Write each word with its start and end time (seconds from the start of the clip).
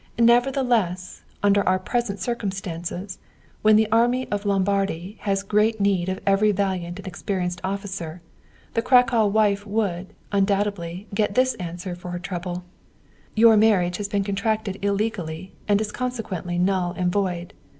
Nevertheless, 0.17 1.21
under 1.43 1.61
our 1.69 1.77
present 1.77 2.19
circumstances, 2.19 3.19
when 3.61 3.75
the 3.75 3.87
army 3.91 4.27
of 4.31 4.47
Lombardy 4.47 5.17
has 5.19 5.43
great 5.43 5.79
need 5.79 6.09
of 6.09 6.19
every 6.25 6.51
valiant 6.51 6.97
and 6.97 7.05
experienced 7.07 7.61
officer, 7.63 8.19
the 8.73 8.81
Cracow 8.81 9.27
wife 9.29 9.63
would, 9.67 10.07
undoubtedly, 10.31 11.05
get 11.13 11.35
this 11.35 11.53
answer 11.59 11.93
for 11.93 12.09
her 12.09 12.17
trouble: 12.19 12.63
"Your 13.35 13.55
marriage 13.55 13.97
has 13.97 14.07
been 14.07 14.23
contracted 14.23 14.83
illegally, 14.83 15.53
and 15.67 15.79
is 15.79 15.91
consequently 15.91 16.57
null 16.57 16.95
and 16.97 17.11
void." 17.11 17.53